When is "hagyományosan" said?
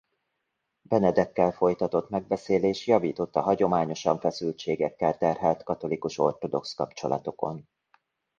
3.41-4.19